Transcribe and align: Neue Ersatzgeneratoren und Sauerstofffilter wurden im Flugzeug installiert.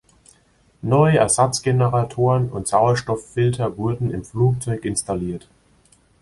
Neue 0.81 1.19
Ersatzgeneratoren 1.19 2.49
und 2.49 2.67
Sauerstofffilter 2.67 3.77
wurden 3.77 4.09
im 4.09 4.25
Flugzeug 4.25 4.83
installiert. 4.83 5.47